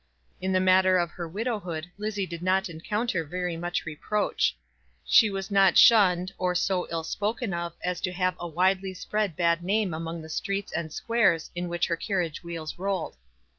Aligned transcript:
In 0.41 0.51
the 0.51 0.59
matter 0.59 0.97
of 0.97 1.11
her 1.11 1.29
widowhood 1.29 1.91
Lizzie 1.99 2.25
did 2.25 2.41
not 2.41 2.69
encounter 2.71 3.23
very 3.23 3.55
much 3.55 3.85
reproach. 3.85 4.57
She 5.05 5.29
was 5.29 5.51
not 5.51 5.77
shunned, 5.77 6.33
or 6.39 6.55
so 6.55 6.87
ill 6.89 7.03
spoken 7.03 7.53
of 7.53 7.75
as 7.83 8.01
to 8.01 8.11
have 8.11 8.35
a 8.39 8.47
widely 8.47 8.95
spread 8.95 9.35
bad 9.35 9.63
name 9.63 9.93
among 9.93 10.23
the 10.23 10.27
streets 10.29 10.71
and 10.71 10.91
squares 10.91 11.51
in 11.53 11.69
which 11.69 11.85
her 11.85 11.97
carriage 11.97 12.43
wheels 12.43 12.79
rolled. 12.79 13.15